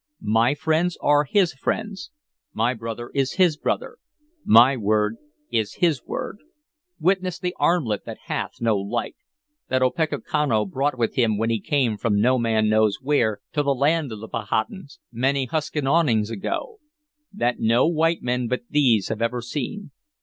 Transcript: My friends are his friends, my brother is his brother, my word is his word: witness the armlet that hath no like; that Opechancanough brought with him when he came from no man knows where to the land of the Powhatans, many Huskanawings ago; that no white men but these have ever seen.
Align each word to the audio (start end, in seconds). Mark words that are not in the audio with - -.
My 0.33 0.55
friends 0.55 0.97
are 0.99 1.25
his 1.25 1.53
friends, 1.53 2.09
my 2.53 2.73
brother 2.73 3.11
is 3.13 3.33
his 3.33 3.55
brother, 3.55 3.99
my 4.43 4.75
word 4.75 5.17
is 5.51 5.75
his 5.75 6.03
word: 6.03 6.39
witness 6.99 7.37
the 7.37 7.55
armlet 7.59 8.03
that 8.05 8.17
hath 8.25 8.53
no 8.59 8.77
like; 8.79 9.15
that 9.67 9.83
Opechancanough 9.83 10.71
brought 10.71 10.97
with 10.97 11.13
him 11.13 11.37
when 11.37 11.51
he 11.51 11.61
came 11.61 11.97
from 11.97 12.19
no 12.19 12.39
man 12.39 12.67
knows 12.67 12.97
where 12.99 13.41
to 13.53 13.61
the 13.61 13.75
land 13.75 14.11
of 14.11 14.21
the 14.21 14.27
Powhatans, 14.27 14.99
many 15.11 15.45
Huskanawings 15.45 16.31
ago; 16.31 16.79
that 17.31 17.59
no 17.59 17.85
white 17.87 18.23
men 18.23 18.47
but 18.47 18.61
these 18.71 19.09
have 19.09 19.21
ever 19.21 19.39
seen. 19.43 19.91